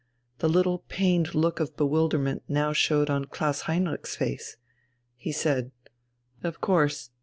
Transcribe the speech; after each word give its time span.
The 0.39 0.49
little 0.49 0.79
pained 0.89 1.35
look 1.35 1.59
of 1.59 1.77
bewilderment 1.77 2.41
now 2.47 2.73
showed 2.73 3.11
on 3.11 3.25
Klaus 3.25 3.61
Heinrich's 3.69 4.15
face. 4.15 4.57
He 5.15 5.31
said: 5.31 5.69
"Of 6.41 6.59
course.... 6.59 7.11